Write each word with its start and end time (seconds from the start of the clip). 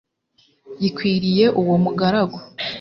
gikwiriye 0.81 1.45
Uwo 1.61 1.75
mugaragu 1.83 2.37